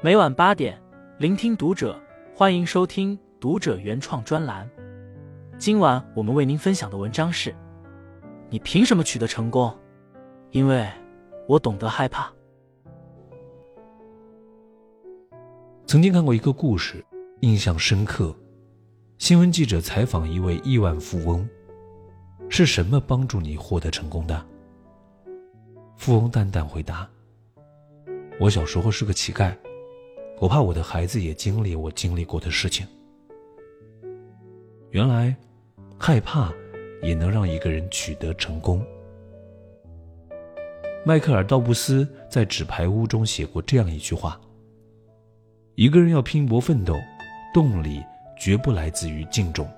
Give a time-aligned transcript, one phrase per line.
[0.00, 0.80] 每晚八点，
[1.18, 2.00] 聆听读者，
[2.32, 4.70] 欢迎收听读者原创专栏。
[5.58, 7.52] 今晚我们为您分享的文章是：
[8.48, 9.76] 你凭什么取得成功？
[10.52, 10.88] 因为
[11.48, 12.32] 我懂得害怕。
[15.84, 17.04] 曾经看过一个故事，
[17.40, 18.32] 印象深刻。
[19.18, 21.46] 新闻记者采访一位亿万富翁
[22.48, 24.46] ：“是什么帮助你获得成功的？”
[25.98, 27.10] 富翁淡淡回答
[28.38, 29.52] ：“我小时候是个乞丐。”
[30.40, 32.86] 我怕我的孩子也经历我经历过的事情。
[34.90, 35.34] 原来，
[35.98, 36.52] 害怕
[37.02, 38.84] 也能让一个人取得成功。
[41.04, 44.40] 迈克尔·道布斯在《纸牌屋》中写过这样一句话
[45.74, 46.94] ：“一个人要拼搏奋斗，
[47.52, 48.02] 动力
[48.38, 49.68] 绝不来自于敬重，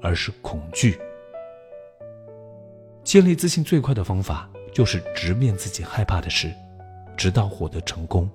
[0.00, 0.98] 而是恐惧。
[3.04, 6.52] 建立自信最快的方法，就是直面自己害怕的事，
[7.16, 8.28] 直到获得成功。”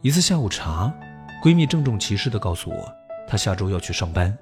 [0.00, 0.94] 一次下午茶，
[1.42, 2.94] 闺蜜郑重其事地告诉我，
[3.26, 4.36] 她下周要去上班。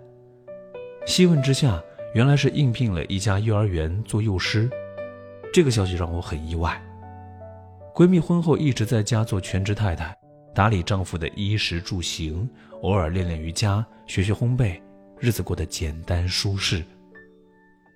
[1.07, 1.83] 细问之下，
[2.13, 4.69] 原来是应聘了一家幼儿园做幼师。
[5.55, 6.79] 这个消息让我很意外。
[7.95, 10.15] 闺蜜婚后一直在家做全职太太，
[10.55, 12.47] 打理丈夫的衣食住行，
[12.83, 14.79] 偶尔练练瑜伽，学学烘焙，
[15.19, 16.85] 日子过得简单舒适。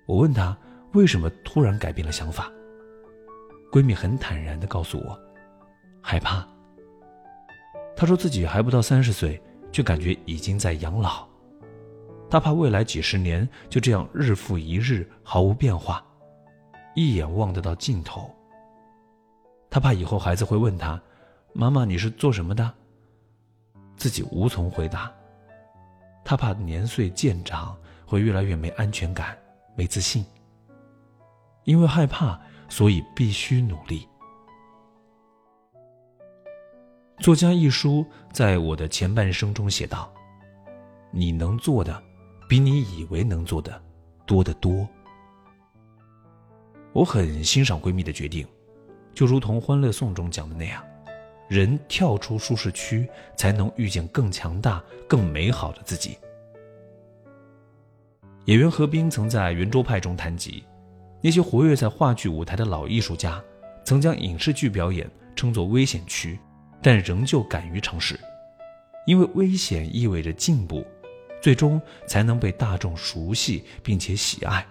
[0.07, 0.57] 我问她
[0.93, 2.51] 为什么突然改变了想法，
[3.71, 5.19] 闺蜜很坦然地告诉我，
[6.01, 6.43] 害怕。
[8.01, 9.39] 他说自己还不到三十岁，
[9.71, 11.23] 却感觉已经在养老。
[12.31, 16.03] 他怕未来几十年就这样日复一日毫无变化，
[16.95, 18.35] 一眼望得到尽头。
[19.69, 20.99] 他怕以后孩子会问他
[21.53, 22.73] ：“妈妈，你是做什么的？”
[23.95, 25.13] 自己无从回答。
[26.25, 29.37] 他怕年岁渐长会越来越没安全感、
[29.75, 30.25] 没自信。
[31.65, 34.07] 因为害怕，所以必须努力。
[37.21, 40.11] 作家一书在我的前半生中写道
[41.13, 42.01] ：“你能做的，
[42.49, 43.79] 比你以为能做的
[44.25, 44.89] 多得多。”
[46.93, 48.47] 我很欣赏闺蜜的决定，
[49.13, 50.83] 就如同《欢乐颂》中讲的那样，
[51.47, 56.17] 人跳出舒适区，才能遇见更强大、更美好的自己。
[58.45, 60.63] 演员何冰曾在圆桌派中谈及，
[61.21, 63.39] 那些活跃在话剧舞台的老艺术家，
[63.85, 66.39] 曾将影视剧表演称作危险区。
[66.81, 68.19] 但仍旧敢于尝试，
[69.05, 70.85] 因为危险意味着进步，
[71.41, 74.65] 最终才能被大众熟悉并且喜爱。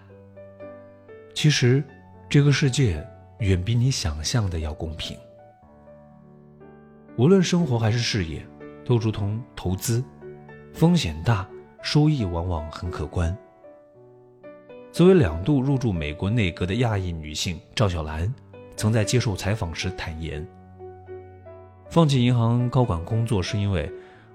[1.34, 1.82] 其实，
[2.28, 3.06] 这个世界
[3.38, 5.16] 远比你想象的要公平。
[7.16, 8.44] 无论生活还是事业，
[8.84, 10.02] 都如同投资，
[10.72, 11.48] 风险大，
[11.82, 13.36] 收益往往很可观。
[14.90, 18.32] 作为两度入驻美国内阁的亚裔女性，赵小兰
[18.76, 20.44] 曾在接受采访时坦言。
[21.90, 23.92] 放弃银行高管工作，是因为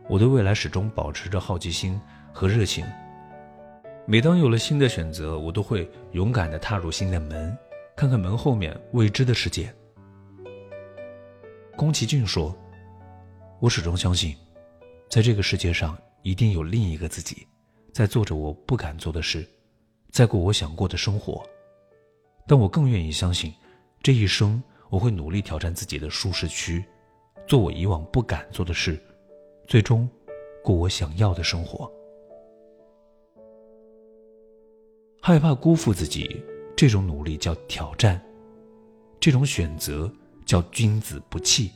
[0.10, 1.98] 我对未来始终保持着好奇心
[2.34, 2.86] 和热情。
[4.06, 7.58] 每当有了新的选择，我都会勇敢地踏入新的门，
[7.96, 9.74] 看看门后面未知的世界。
[11.78, 12.54] 宫崎骏说
[13.62, 14.36] ：“我始终相信，
[15.10, 17.48] 在这个世界上一定有另一个自己，
[17.94, 19.48] 在做着我不敢做的事，
[20.12, 21.42] 在过我想过的生活。
[22.46, 23.54] 但我更愿意相信，
[24.04, 26.84] 这一生我会努力挑战自己的舒适区。”
[27.48, 29.00] 做我以往不敢做的事，
[29.68, 30.10] 最终
[30.64, 31.92] 过我想要的生活。
[35.22, 36.44] 害怕辜负自己，
[36.76, 38.20] 这种努力叫挑战；
[39.20, 40.12] 这种选择
[40.46, 41.72] 叫君子不弃。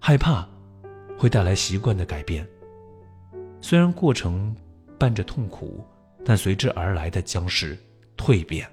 [0.00, 0.48] 害怕
[1.16, 2.46] 会带来习惯的改变，
[3.60, 4.54] 虽然过程
[4.98, 5.84] 伴着痛苦，
[6.24, 7.78] 但随之而来的将是
[8.16, 8.68] 蜕变。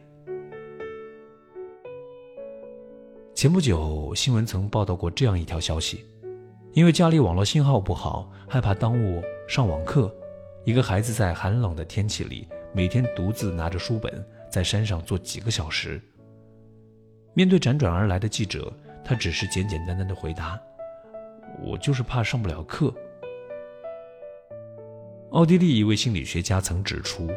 [3.42, 6.06] 前不久，新闻曾报道过这样一条消息：
[6.74, 10.16] 因为家里网络信号不好，害怕耽误上网课，
[10.64, 16.00] 一个孩子在寒冷的天气里每天独自拿着书本在山上坐几个小时。
[17.34, 18.72] 面对辗转而来的记者，
[19.04, 20.62] 他只是简简单单的回答
[21.66, 22.94] ：“我就是怕上不了课。”
[25.34, 27.28] 奥地利一位心理学家曾指出，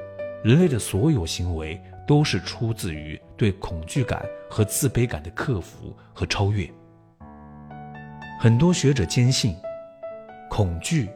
[0.45, 1.81] 人类的所有行为。
[2.07, 6.69] 都是出自于对恐惧感和自卑感的克服和超越。
[8.41, 9.57] 很多学者坚信，
[10.51, 11.09] 恐惧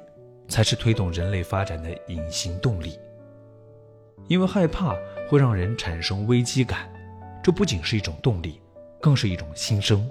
[0.48, 2.98] 才是推动人类发展的隐形动力。
[4.28, 4.94] 因为害怕
[5.28, 6.88] 会让人产生危机感，
[7.42, 8.60] 这不仅是一种动力，
[9.00, 10.08] 更是一种心声。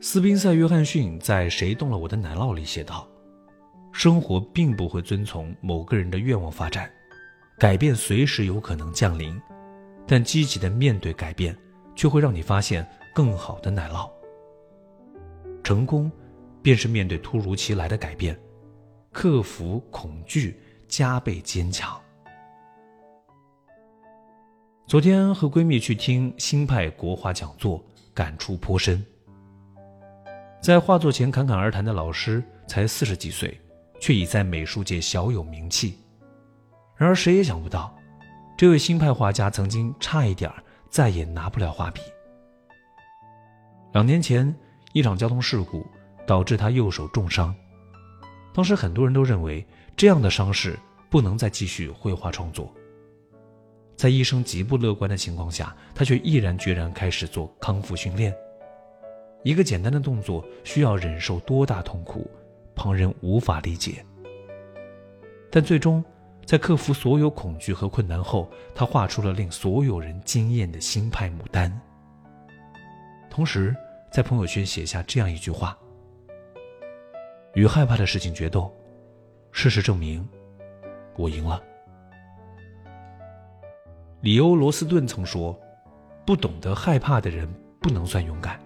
[0.00, 3.08] 斯宾塞·约翰逊在《谁动了我的奶酪》里写道
[3.92, 6.90] ：“生活并不会遵从某个人的愿望发展。”
[7.58, 9.40] 改变随时有可能降临，
[10.06, 11.56] 但积极的面对改变，
[11.94, 14.10] 却会让你发现更好的奶酪。
[15.64, 16.12] 成功，
[16.62, 18.38] 便是面对突如其来的改变，
[19.10, 21.98] 克服恐惧，加倍坚强。
[24.86, 27.82] 昨天和闺蜜去听新派国画讲座，
[28.12, 29.02] 感触颇深。
[30.60, 33.58] 在画作前侃侃而谈的老师才四十几岁，
[33.98, 35.96] 却已在美术界小有名气。
[36.96, 37.94] 然而谁也想不到，
[38.56, 40.50] 这位新派画家曾经差一点
[40.88, 42.00] 再也拿不了画笔。
[43.92, 44.54] 两年前，
[44.92, 45.86] 一场交通事故
[46.26, 47.54] 导致他右手重伤，
[48.54, 50.78] 当时很多人都认为这样的伤势
[51.10, 52.72] 不能再继续绘画创作。
[53.94, 58.34] 在医生极不乐观的情况下，他却毅然决然开始做康复训练。
[59.42, 62.30] 一个简单的动作需要忍受多大痛苦，
[62.74, 64.04] 旁人无法理解。
[65.50, 66.04] 但最终，
[66.46, 71.68] 在克服所有恐惧和困难后，他画出了令所有人惊艳的新派牡丹。
[73.28, 73.74] 同时，
[74.12, 75.76] 在朋友圈写下这样一句话
[77.54, 78.72] ：“与害怕的事情决斗，
[79.50, 80.26] 事实证明，
[81.16, 81.60] 我赢了。”
[84.22, 85.58] 里欧·罗斯顿曾说
[86.24, 88.60] ：“不懂得害怕的人不能算勇敢，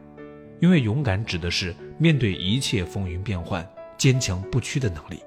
[0.61, 3.67] 因为勇敢指的是面对一切风云变幻、
[3.97, 5.23] 坚强不屈的能力。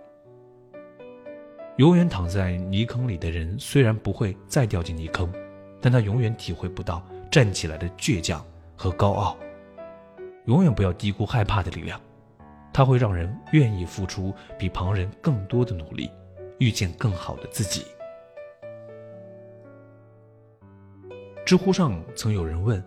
[1.78, 5.32] 永远躺在泥坑里的人虽然不会再掉进泥坑，
[5.82, 9.36] 但他永远体会不到站起来的倔强和高傲。
[10.46, 12.00] 永远不要低估害怕的力量，
[12.72, 16.12] 它会让人愿意付出比旁人更多的努力，
[16.60, 17.86] 遇见更好的自己。”
[21.44, 22.84] 知乎上曾有人问：“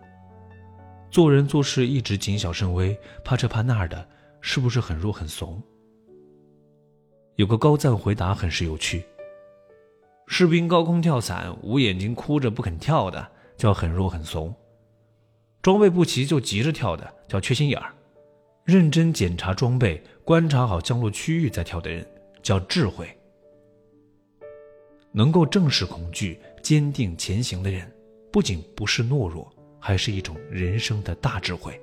[1.10, 4.08] 做人做事一直谨小慎微，怕这怕那的，
[4.40, 5.60] 是不是很弱很怂？”
[7.36, 9.04] 有个高赞回答很是有趣
[10.26, 14.52] ：“士兵高空跳伞，捂眼睛哭着不肯跳的，叫很弱很怂；
[15.60, 17.92] 装备不齐就急着跳的，叫缺心眼儿；
[18.64, 22.06] 认真检查装备，观察好降落区域再跳的人，
[22.42, 23.06] 叫智慧。
[25.12, 27.86] 能够正视恐惧，坚定前行的人。”
[28.32, 29.50] 不仅不是懦弱，
[29.80, 31.80] 还是一种人生的大智慧。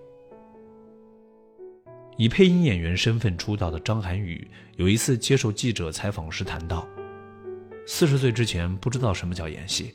[2.18, 6.88] 以配音演员身份出道的张涵予，有一次接受记者采访时谈到，
[7.86, 9.94] 四十岁之前不知道什么叫演戏，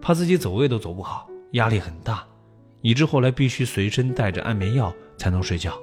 [0.00, 2.26] 怕自己走位都走不好，压力很大，
[2.80, 5.78] 以致后来必须随身带着安眠药才能睡觉。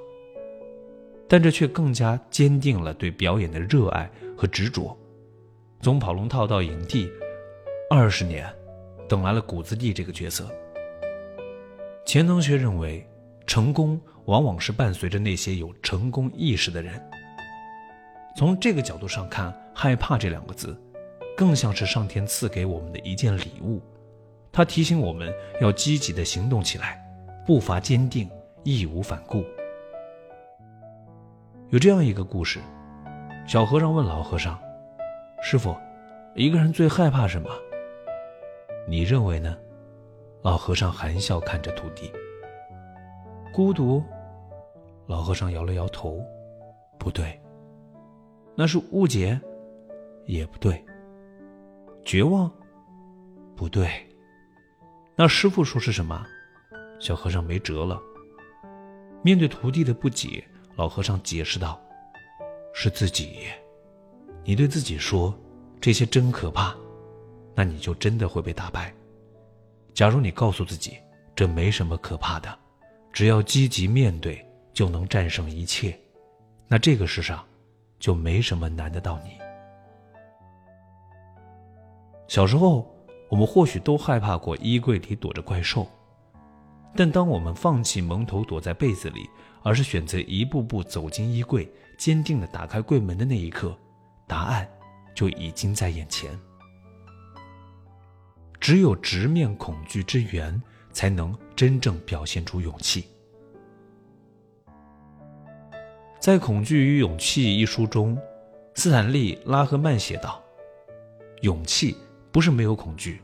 [1.27, 4.97] 但这却更加坚定了对表演的热爱和执着。
[5.81, 7.09] 从跑龙套到影帝，
[7.89, 8.51] 二十年。
[9.09, 10.51] 等来了谷子地这个角色。
[12.05, 13.07] 钱能学认为，
[13.45, 13.97] 成功
[14.27, 17.01] 往往是伴随着那些有成功意识的人。
[18.35, 20.79] 从这个角度上看，害怕这两个字，
[21.35, 23.81] 更像是上天赐给我们的一件礼物。
[24.51, 27.01] 它提醒我们要积极的行动起来，
[27.45, 28.29] 步伐坚定，
[28.63, 29.43] 义无反顾。
[31.69, 32.59] 有这样一个故事：
[33.47, 34.59] 小和尚问老和尚，
[35.41, 35.75] 师傅，
[36.35, 37.49] 一个人最害怕什么？
[38.87, 39.57] 你认为呢？
[40.41, 42.11] 老和尚含笑看着徒弟。
[43.53, 44.03] 孤独，
[45.07, 46.21] 老和尚摇了摇头，
[46.99, 47.39] 不对。
[48.55, 49.39] 那是误解，
[50.25, 50.83] 也不对。
[52.03, 52.51] 绝望，
[53.55, 53.89] 不对。
[55.15, 56.25] 那师傅说是什么？
[56.99, 57.99] 小和尚没辙了。
[59.23, 60.43] 面对徒弟的不解，
[60.75, 61.79] 老和尚解释道
[62.73, 63.47] ：“是自己。
[64.43, 65.33] 你对自己说，
[65.81, 66.75] 这些真可怕。”
[67.55, 68.93] 那你就真的会被打败。
[69.93, 70.95] 假如你告诉自己
[71.35, 72.57] 这没什么可怕的，
[73.11, 74.46] 只要积极面对
[74.77, 75.99] 就能战胜一切，
[76.67, 77.43] 那这个世上
[77.97, 79.31] 就没什么难得到你。
[82.27, 82.87] 小时候，
[83.27, 85.87] 我们或许都害怕过衣柜里躲着怪兽，
[86.95, 89.27] 但当我们放弃蒙头躲在被子里，
[89.63, 91.67] 而是选择一步步走进衣柜，
[91.97, 93.75] 坚定地打开柜门的那一刻，
[94.27, 94.69] 答案
[95.15, 96.39] 就已经在眼前。
[98.59, 103.07] 只有直面恐惧之源，才能真正表现出勇气。
[106.27, 108.17] 在《恐惧与勇气》一书中，
[108.73, 110.43] 斯坦利·拉赫曼写道
[111.39, 111.95] ：“勇气
[112.33, 113.21] 不是没有恐惧，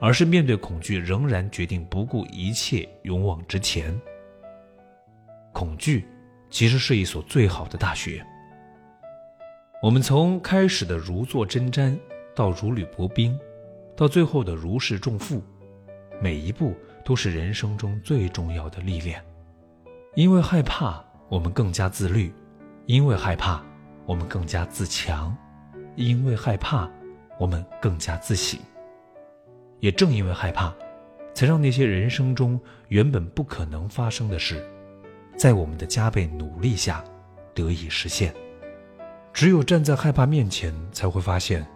[0.00, 3.96] 而是面对恐惧仍然决定不顾一切勇往直前。
[5.52, 6.04] 恐惧
[6.50, 8.20] 其实是一所最好的大学。
[9.80, 11.96] 我们从开始的如坐针毡，
[12.34, 13.38] 到如履薄冰。”
[13.94, 15.40] 到最后的如释重负，
[16.20, 19.24] 每一步都是人生中最重要的历练。
[20.16, 22.30] 因为害怕，我们更加自律；
[22.84, 23.64] 因为害怕，
[24.04, 25.34] 我们更加自强；
[25.96, 26.86] 因为害怕，
[27.38, 28.60] 我们更加自省。
[29.80, 30.74] 也正因为害怕，
[31.32, 34.62] 才让那些人生中原本不可能发生的事，
[35.34, 37.02] 在我们的加倍努力下
[37.54, 38.34] 得以实现。
[39.32, 41.66] 只有站在害怕面前，才会发现，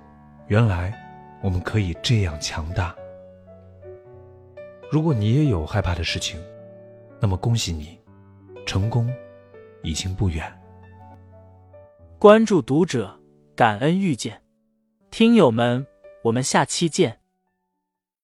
[0.49, 0.93] 原来
[1.43, 2.95] 我们可以这样强大。
[4.91, 6.39] 如果你也有害怕的事情，
[7.19, 7.99] 那么恭喜你，
[8.67, 9.11] 成功
[9.87, 10.45] 已经不远。
[12.19, 13.19] 关注读者，
[13.55, 14.43] 感恩遇见，
[15.11, 15.87] 听友们，
[16.25, 17.21] 我们下期见。